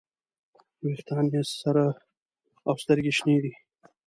ویښتان 0.83 1.25
یې 1.33 1.41
سره 1.61 1.85
او 2.67 2.73
سترګې 2.83 3.11
یې 3.11 3.17
شنې 3.17 3.37
دي. 3.43 3.53